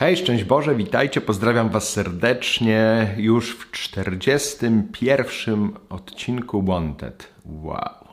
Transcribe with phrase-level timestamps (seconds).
[0.00, 7.28] Hej, szczęść Boże, witajcie, pozdrawiam Was serdecznie już w 41 odcinku Wanted.
[7.44, 8.08] Wow.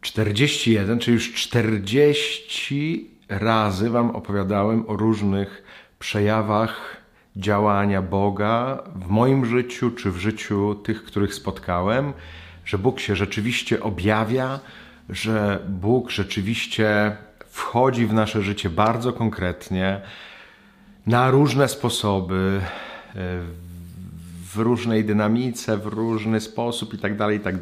[0.00, 5.62] 41, czyli już 40 razy Wam opowiadałem o różnych
[5.98, 6.96] przejawach
[7.36, 12.12] działania Boga w moim życiu czy w życiu tych, których spotkałem,
[12.64, 14.60] że Bóg się rzeczywiście objawia,
[15.08, 17.16] że Bóg rzeczywiście
[17.56, 20.00] wchodzi w nasze życie bardzo konkretnie,
[21.06, 22.60] na różne sposoby,
[24.52, 27.54] w różnej dynamice, w różny sposób i tak dalej, i tak.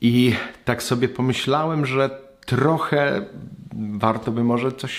[0.00, 0.34] I
[0.64, 2.10] tak sobie pomyślałem, że
[2.46, 3.26] trochę
[3.92, 4.94] warto by może coś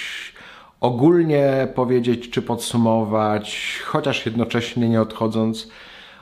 [0.79, 5.69] ogólnie powiedzieć czy podsumować, chociaż jednocześnie nie odchodząc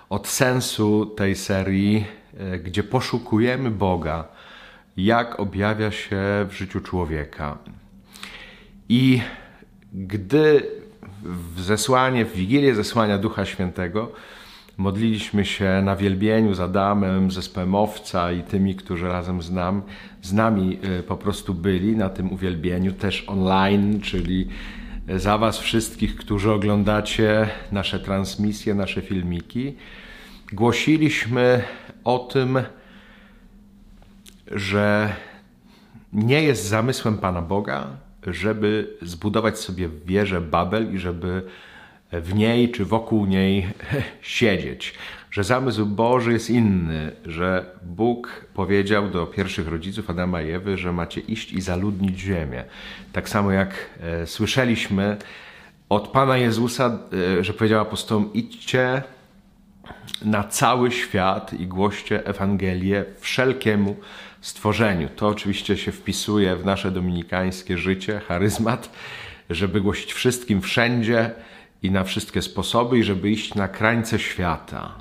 [0.10, 2.06] od sensu tej serii,
[2.40, 4.28] e, gdzie poszukujemy Boga,
[4.98, 7.58] jak objawia się w życiu człowieka.
[8.90, 9.22] I
[9.94, 10.64] gdy
[11.24, 14.12] w zesłanie, w Wigilię zesłania Ducha Świętego
[14.78, 19.82] modliliśmy się na wielbieniu z Adamem, zespołem Owca i tymi, którzy razem z, nam,
[20.22, 24.48] z nami e, po prostu byli na tym uwielbieniu, też online, czyli
[25.16, 29.76] za Was wszystkich, którzy oglądacie nasze transmisje, nasze filmiki.
[30.54, 31.64] Głosiliśmy
[32.04, 32.60] o tym,
[34.52, 35.16] że
[36.14, 37.88] nie jest zamysłem Pana Boga,
[38.28, 41.42] żeby zbudować sobie wieżę Babel i żeby
[42.12, 43.68] w niej czy wokół niej
[44.22, 44.94] siedzieć.
[45.32, 50.94] Że zamysł Boży jest inny, że Bóg powiedział do pierwszych rodziców Adama i Ewy, że
[50.94, 52.64] macie iść i zaludnić ziemię.
[53.14, 55.18] Tak samo jak e, słyszeliśmy
[55.90, 57.00] od Pana Jezusa,
[57.40, 59.04] e, że powiedział apostołom: idźcie
[60.26, 63.96] na cały świat i głoście Ewangelię wszelkiemu
[64.42, 65.10] stworzeniu.
[65.16, 68.90] To oczywiście się wpisuje w nasze dominikańskie życie, charyzmat,
[69.50, 71.32] żeby głosić wszystkim wszędzie
[71.84, 74.96] i na wszystkie sposoby, i żeby iść na krańce świata.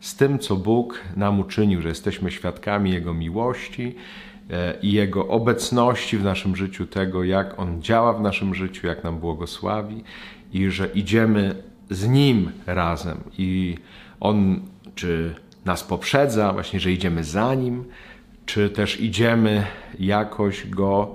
[0.00, 3.94] Z tym, co Bóg nam uczynił, że jesteśmy świadkami Jego miłości
[4.50, 9.04] e, i Jego obecności w naszym życiu, tego, jak On działa w naszym życiu, jak
[9.04, 10.04] nam błogosławi,
[10.52, 11.54] i że idziemy
[11.90, 13.20] z Nim razem.
[13.38, 13.78] I
[14.20, 14.60] On
[14.94, 15.34] czy
[15.64, 17.84] nas poprzedza, właśnie, że idziemy za Nim,
[18.54, 19.66] czy też idziemy
[19.98, 21.14] jakoś Go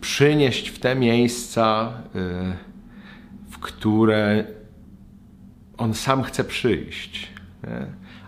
[0.00, 2.18] przynieść w te miejsca, y,
[3.50, 4.44] w które
[5.78, 7.28] On sam chce przyjść.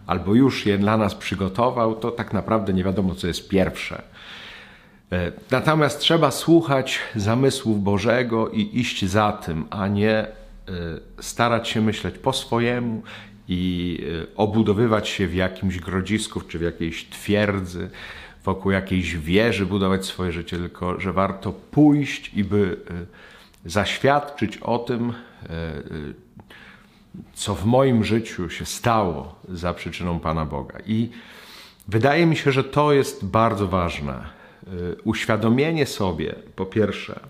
[0.07, 4.03] Albo już je dla nas przygotował, to tak naprawdę nie wiadomo, co jest pierwsze.
[5.13, 11.81] Y, natomiast trzeba słuchać zamysłów Bożego i iść za tym, a nie y, starać się
[11.81, 13.03] myśleć po swojemu
[13.49, 13.99] i
[14.37, 17.91] obudowywać się w jakimś grodzisku czy w jakiejś twierdzy,
[18.45, 24.79] wokół jakiejś wieży budować swoje życie, tylko że warto pójść i by e, zaświadczyć o
[24.79, 25.83] tym, e, e,
[27.33, 30.79] co w moim życiu się stało za przyczyną Pana Boga.
[30.87, 31.11] I
[31.89, 34.41] wydaje mi się, że to jest bardzo ważne.
[35.05, 37.21] Uświadomienie sobie, po pierwsze,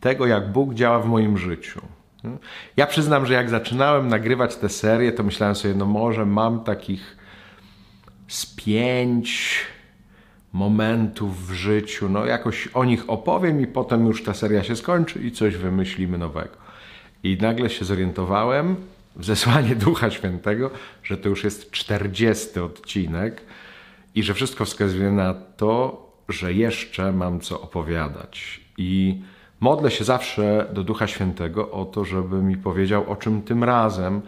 [0.00, 1.80] tego, jak Bóg działa w moim życiu.
[2.76, 7.16] Ja przyznam, że jak zaczynałem nagrywać tę serię, to myślałem sobie, no może mam takich
[8.28, 9.56] z pięć
[10.52, 15.20] momentów w życiu, no jakoś o nich opowiem i potem już ta seria się skończy
[15.22, 16.56] i coś wymyślimy nowego.
[17.22, 18.76] I nagle się zorientowałem
[19.16, 20.70] w zesłanie Ducha Świętego,
[21.02, 23.42] że to już jest 40 odcinek
[24.14, 28.60] i że wszystko wskazuje na to, że jeszcze mam co opowiadać.
[28.78, 29.20] I
[29.60, 34.22] modlę się zawsze do Ducha Świętego o to, żeby mi powiedział, o czym tym razem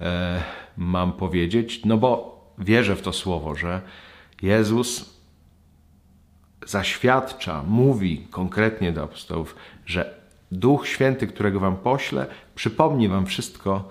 [0.00, 0.42] e,
[0.76, 3.80] mam powiedzieć, no bo wierzę w to słowo, że
[4.42, 5.17] Jezus
[6.70, 9.56] zaświadcza, mówi konkretnie do apostołów,
[9.86, 10.14] że
[10.52, 13.88] Duch Święty, którego wam poślę, przypomni wam wszystko,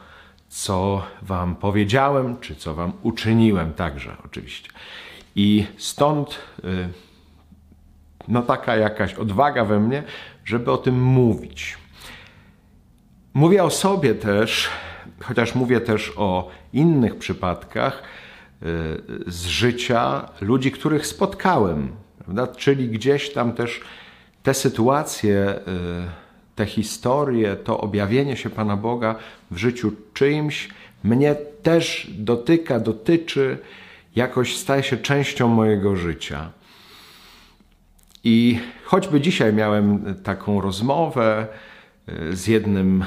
[0.49, 4.69] co wam powiedziałem, czy co wam uczyniłem także oczywiście.
[5.35, 6.89] I stąd y,
[8.27, 10.03] no taka jakaś odwaga we mnie,
[10.45, 11.77] żeby o tym mówić.
[13.33, 14.69] Mówię o sobie też,
[15.23, 18.65] chociaż mówię też o innych przypadkach y,
[19.27, 21.91] z życia ludzi, których spotkałem
[22.27, 22.47] Prawda?
[22.47, 23.81] Czyli gdzieś tam też
[24.43, 29.15] te sytuacje, y, te historie, to objawienie się Pana Boga
[29.51, 30.69] w życiu czyimś
[31.03, 33.57] mnie też dotyka, dotyczy,
[34.15, 36.51] jakoś staje się częścią mojego życia.
[38.23, 41.47] I choćby dzisiaj miałem taką rozmowę
[42.09, 43.05] y, z jednym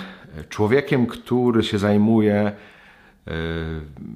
[0.48, 2.52] człowiekiem, który się zajmuje
[3.28, 3.32] y,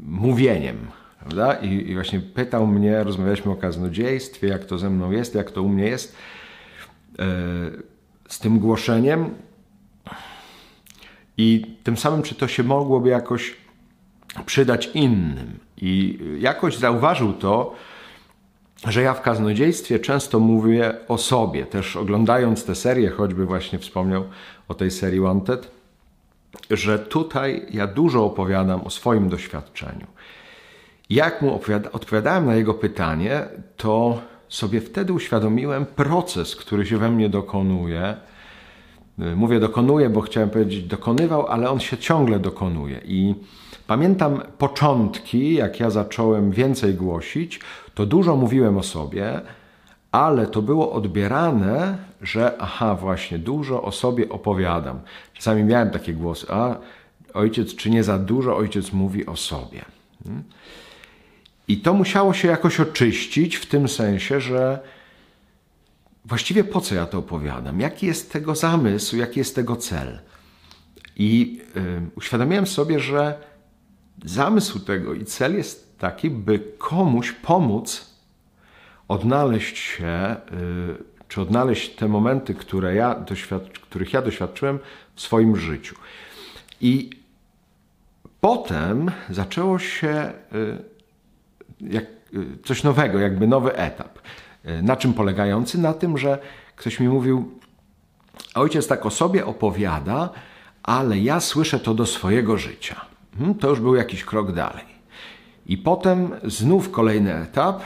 [0.07, 0.77] mówieniem,
[1.25, 1.55] Prawda?
[1.55, 5.63] I, I, właśnie pytał mnie, rozmawialiśmy o kaznodziejstwie, jak to ze mną jest, jak to
[5.63, 6.17] u mnie jest,
[7.19, 7.25] e,
[8.29, 9.35] z tym głoszeniem.
[11.37, 13.57] I tym samym, czy to się mogłoby jakoś
[14.47, 15.59] przydać innym.
[15.77, 17.75] I jakoś zauważył to,
[18.89, 24.25] że ja w kaznodziejstwie często mówię o sobie, też oglądając tę serię, choćby właśnie wspomniał
[24.69, 25.71] o tej serii Wanted,
[26.71, 30.07] że tutaj ja dużo opowiadam o swoim doświadczeniu.
[31.11, 31.61] Jak mu
[31.93, 33.43] odpowiadałem na jego pytanie,
[33.77, 38.17] to sobie wtedy uświadomiłem proces, który się we mnie dokonuje.
[39.37, 43.01] Mówię dokonuje, bo chciałem powiedzieć dokonywał, ale on się ciągle dokonuje.
[43.05, 43.35] I
[43.87, 47.61] pamiętam początki, jak ja zacząłem więcej głosić,
[47.95, 49.41] to dużo mówiłem o sobie,
[50.13, 55.01] ale to było odbierane, że aha, właśnie dużo o sobie opowiadam.
[55.33, 56.77] Czasami miałem takie głosy, a
[57.35, 59.85] ojciec, czy nie za dużo ojciec mówi o sobie.
[60.25, 60.45] Hmm?
[61.69, 64.81] I to musiało się jakoś oczyścić w tym sensie, że
[66.25, 67.81] właściwie po co ja to opowiadam?
[67.81, 70.19] Jaki jest tego zamysł, jaki jest tego cel?
[71.17, 73.39] I y, uświadomiłem sobie, że
[74.25, 78.15] zamysł tego i cel jest taki, by komuś pomóc
[79.09, 84.79] odnaleźć się, y, czy odnaleźć te momenty, które ja doświadcz, których ja doświadczyłem
[85.15, 85.97] w swoim życiu.
[86.81, 87.11] I
[88.41, 90.94] potem zaczęło się y,
[91.91, 92.05] jak,
[92.35, 94.19] y, coś nowego, jakby nowy etap.
[94.69, 95.79] Y, na czym polegający?
[95.79, 96.39] Na tym, że
[96.77, 97.59] ktoś mi mówił,
[98.55, 100.31] ojciec tak o sobie opowiada,
[100.83, 103.01] ale ja słyszę to do swojego życia.
[103.39, 104.85] Hmm, to już był jakiś krok dalej.
[105.67, 107.83] I potem znów kolejny etap,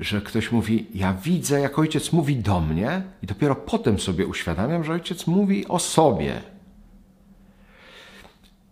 [0.00, 4.84] że ktoś mówi, ja widzę, jak ojciec mówi do mnie, i dopiero potem sobie uświadamiam,
[4.84, 6.40] że ojciec mówi o sobie,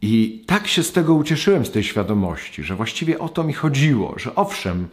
[0.07, 4.15] i tak się z tego ucieszyłem, z tej świadomości, że właściwie o to mi chodziło,
[4.17, 4.89] że owszem,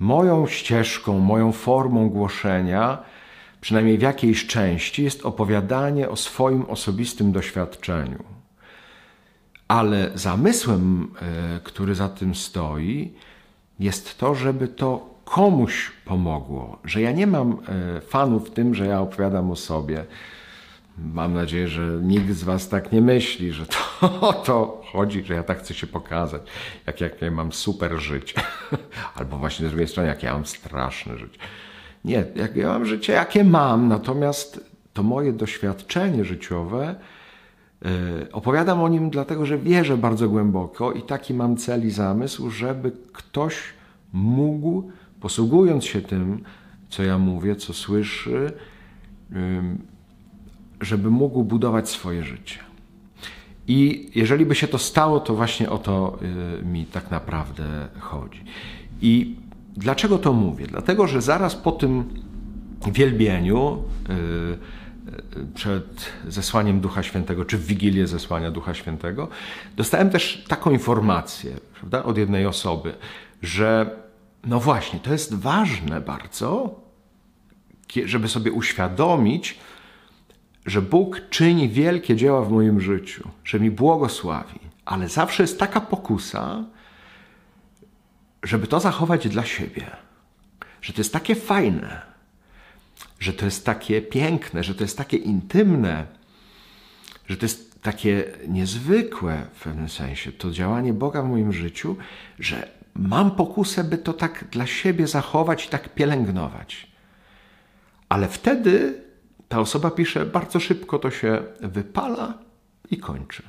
[0.00, 2.98] moją ścieżką, moją formą głoszenia,
[3.60, 8.24] przynajmniej w jakiejś części, jest opowiadanie o swoim osobistym doświadczeniu.
[9.68, 13.12] Ale zamysłem, e, który za tym stoi,
[13.80, 18.86] jest to, żeby to komuś pomogło, że ja nie mam e, fanów w tym, że
[18.86, 20.04] ja opowiadam o sobie,
[21.04, 25.34] Mam nadzieję, że nikt z Was tak nie myśli, że to o to chodzi, że
[25.34, 26.42] ja tak chcę się pokazać,
[26.86, 28.40] jak, jak ja mam super życie.
[29.16, 31.38] Albo właśnie z drugiej strony, jak ja mam straszne życie.
[32.04, 36.94] Nie, jak ja mam życie, jakie mam, natomiast to moje doświadczenie życiowe,
[37.82, 37.90] yy,
[38.32, 42.92] opowiadam o nim dlatego, że wierzę bardzo głęboko i taki mam cel i zamysł, żeby
[43.12, 43.54] ktoś
[44.12, 44.90] mógł,
[45.20, 46.42] posługując się tym,
[46.88, 48.52] co ja mówię, co słyszy,
[49.30, 49.38] yy,
[50.80, 52.58] żeby mógł budować swoje życie.
[53.68, 56.18] I jeżeli by się to stało, to właśnie o to
[56.60, 58.44] y, mi tak naprawdę chodzi.
[59.02, 59.36] I
[59.76, 60.66] dlaczego to mówię?
[60.66, 62.04] Dlatego, że zaraz po tym
[62.92, 69.28] wielbieniu y, y, przed zesłaniem Ducha Świętego, czy w Wigilię zesłania Ducha Świętego,
[69.76, 72.94] dostałem też taką informację prawda, od jednej osoby,
[73.42, 73.90] że
[74.46, 76.80] no właśnie, to jest ważne bardzo,
[78.04, 79.58] żeby sobie uświadomić,
[80.68, 85.80] że Bóg czyni wielkie dzieła w moim życiu, że mi błogosławi, ale zawsze jest taka
[85.80, 86.64] pokusa,
[88.42, 89.90] żeby to zachować dla siebie,
[90.82, 92.02] że to jest takie fajne,
[93.20, 96.06] że to jest takie piękne, że to jest takie intymne,
[97.26, 101.96] że to jest takie niezwykłe w pewnym sensie, to działanie Boga w moim życiu,
[102.38, 106.86] że mam pokusę, by to tak dla siebie zachować i tak pielęgnować.
[108.08, 109.07] Ale wtedy
[109.48, 112.38] ta osoba pisze, bardzo szybko to się wypala
[112.90, 113.42] i kończy.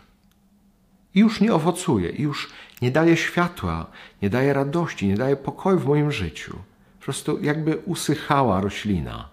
[1.15, 2.49] I już nie owocuje, i już
[2.81, 3.85] nie daje światła,
[4.21, 6.57] nie daje radości, nie daje pokoju w moim życiu.
[6.99, 9.29] Po prostu jakby usychała roślina,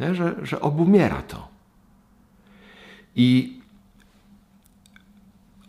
[0.00, 0.14] nie?
[0.14, 1.48] Że, że obumiera to.
[3.16, 3.60] I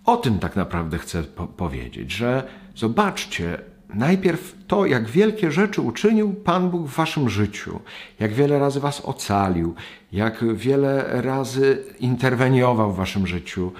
[0.06, 3.62] o tym tak naprawdę chcę po powiedzieć, że zobaczcie,
[3.94, 7.79] najpierw to, jak wielkie rzeczy uczynił Pan Bóg w waszym życiu,
[8.20, 9.75] jak wiele razy was ocalił,
[10.12, 13.72] jak wiele razy interweniował w waszym życiu,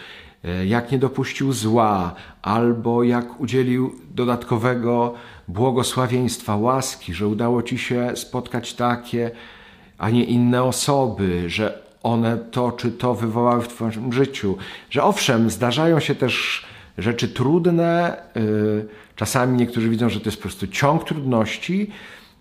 [0.44, 5.14] e, jak nie dopuścił zła, albo jak udzielił dodatkowego
[5.48, 9.32] błogosławieństwa, łaski, że udało ci się spotkać takie,
[9.98, 14.58] a nie inne osoby, że one to czy to wywołały w twoim życiu,
[14.90, 16.66] że owszem, zdarzają się też
[16.98, 18.88] rzeczy trudne, yy,
[19.18, 21.92] Czasami niektórzy widzą, że to jest po prostu ciąg trudności,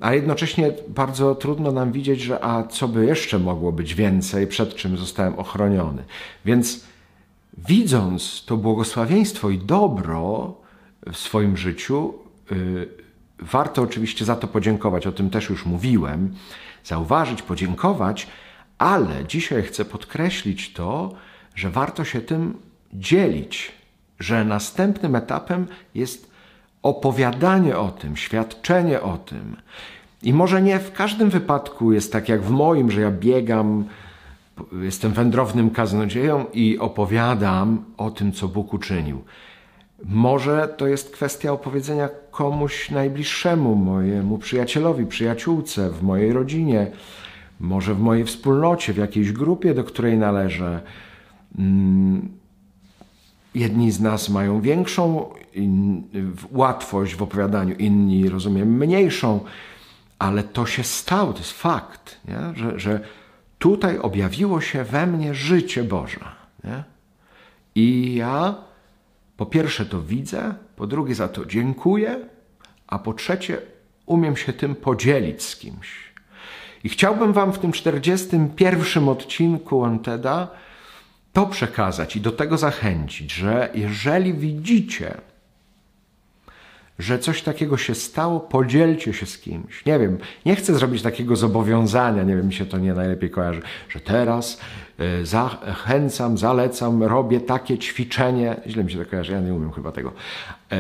[0.00, 4.75] a jednocześnie bardzo trudno nam widzieć, że a co by jeszcze mogło być więcej, przed
[4.75, 6.04] czym zostałem ochroniony.
[6.44, 6.84] Więc
[7.68, 10.54] widząc to błogosławieństwo i dobro
[11.12, 12.14] w swoim życiu,
[12.50, 12.88] yy,
[13.38, 16.34] warto oczywiście za to podziękować, o tym też już mówiłem,
[16.84, 18.26] zauważyć, podziękować,
[18.78, 21.14] ale dzisiaj chcę podkreślić to,
[21.54, 22.54] że warto się tym
[22.94, 23.72] dzielić,
[24.20, 26.30] że następnym etapem jest
[26.82, 29.56] opowiadanie o tym, świadczenie o tym.
[30.23, 33.85] I może nie w każdym wypadku jest tak jak w moim, że ja biegam,
[34.82, 39.25] jestem wędrownym kaznodzieją i opowiadam o tym, co Bóg uczynił.
[40.04, 46.87] Może to jest kwestia opowiedzenia komuś najbliższemu, mojemu przyjacielowi, przyjaciółce, w mojej rodzinie,
[47.61, 50.80] może w mojej wspólnocie, w jakiejś grupie, do której należę.
[53.56, 55.30] Jedni z nas mają większą
[56.50, 59.40] łatwość w opowiadaniu, inni, rozumiem, mniejszą,
[60.18, 62.38] ale to się stało, to jest fakt, nie?
[62.54, 63.00] Że, że
[63.58, 66.20] tutaj objawiło się we mnie życie Boże.
[66.64, 66.84] Nie?
[67.75, 68.54] I ja
[69.36, 72.28] po pierwsze to widzę, po drugie za to dziękuję,
[72.86, 73.58] a po trzecie
[74.06, 76.12] umiem się tym podzielić z kimś.
[76.84, 80.48] I chciałbym Wam w tym 41 odcinku Onteda
[81.37, 85.14] to przekazać i do tego zachęcić, że jeżeli widzicie,
[86.99, 89.85] że coś takiego się stało, podzielcie się z kimś.
[89.85, 93.62] Nie wiem, nie chcę zrobić takiego zobowiązania, nie wiem, mi się to nie najlepiej kojarzy,
[93.88, 94.61] że teraz
[95.00, 99.93] y, zachęcam, zalecam, robię takie ćwiczenie, źle mi się to kojarzy, ja nie umiem chyba
[99.93, 100.12] tego,
[100.73, 100.75] y,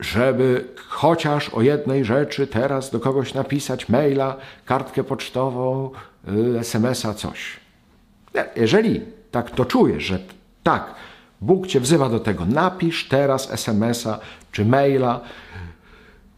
[0.00, 5.90] żeby chociaż o jednej rzeczy teraz do kogoś napisać maila, kartkę pocztową,
[6.28, 7.56] y, SMS-a, coś.
[8.56, 9.00] Jeżeli
[9.34, 10.18] tak to czujesz, że
[10.62, 10.94] tak,
[11.40, 14.18] Bóg cię wzywa do tego, napisz teraz SMS-a
[14.52, 15.20] czy maila,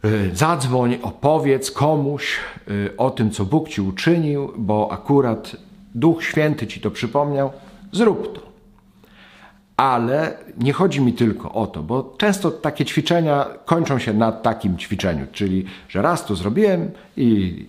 [0.05, 2.37] y, zadzwoń, opowiedz komuś
[2.67, 5.55] y, o tym, co Bóg ci uczynił, bo akurat
[5.95, 7.51] Duch Święty ci to przypomniał,
[7.91, 8.47] zrób to.
[9.77, 14.77] Ale nie chodzi mi tylko o to, bo często takie ćwiczenia kończą się na takim
[14.77, 17.65] ćwiczeniu, czyli że raz to zrobiłem i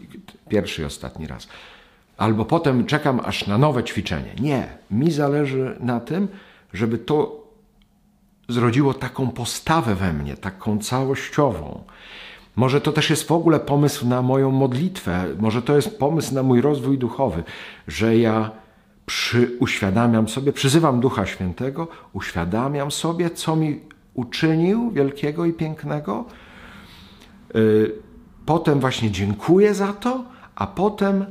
[0.48, 1.48] pierwszy i ostatni raz.
[2.18, 4.34] Albo potem czekam aż na nowe ćwiczenie.
[4.40, 6.28] Nie, mi zależy na tym,
[6.72, 7.46] żeby to
[8.48, 11.84] zrodziło taką postawę we mnie, taką całościową.
[12.56, 16.42] Może to też jest w ogóle pomysł na moją modlitwę, może to jest pomysł na
[16.42, 17.42] mój rozwój duchowy,
[17.88, 18.50] że ja
[19.06, 23.80] przy, uświadamiam sobie, przyzywam Ducha Świętego, uświadamiam sobie, co mi
[24.14, 26.24] uczynił wielkiego i pięknego.
[27.56, 27.92] Y,
[28.46, 31.26] potem właśnie dziękuję za to, a potem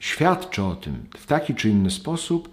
[0.00, 2.50] świadczę o tym w taki czy inny sposób,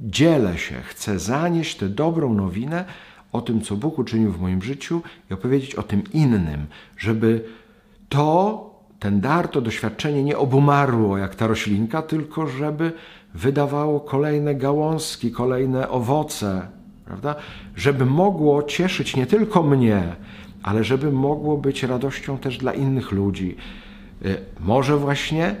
[0.00, 2.84] dzielę się, chcę zanieść tę dobrą nowinę
[3.32, 6.66] o tym, co Bóg uczynił w moim życiu i opowiedzieć o tym innym,
[6.98, 7.44] żeby
[8.08, 12.92] to, ten dar, to doświadczenie nie obumarło jak ta roślinka, tylko żeby
[13.34, 16.68] wydawało kolejne gałązki, kolejne owoce,
[17.04, 17.34] prawda?
[17.76, 20.16] Żeby mogło cieszyć nie tylko mnie,
[20.62, 23.56] ale żeby mogło być radością też dla innych ludzi.
[24.24, 25.56] Y, może właśnie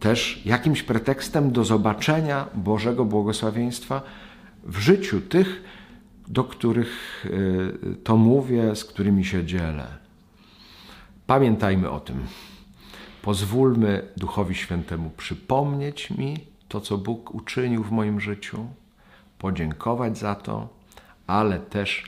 [0.00, 4.02] też jakimś pretekstem do zobaczenia Bożego błogosławieństwa
[4.64, 5.62] w życiu tych,
[6.28, 9.86] do których y, to mówię, z którymi się dzielę.
[11.26, 12.26] Pamiętajmy o tym.
[13.22, 16.36] Pozwólmy Duchowi Świętemu przypomnieć mi
[16.68, 18.66] to, co Bóg uczynił w moim życiu,
[19.38, 20.68] podziękować za to,
[21.26, 22.04] ale też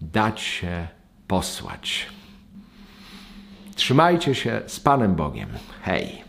[0.00, 0.88] dać się
[1.28, 2.06] posłać.
[3.74, 5.48] Trzymajcie się z Panem Bogiem.
[5.82, 6.23] Hej!